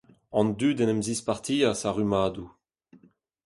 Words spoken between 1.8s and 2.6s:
a-rummadoù.